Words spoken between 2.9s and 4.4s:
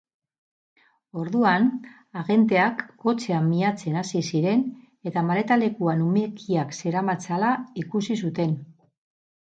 kotxea miatzen hasi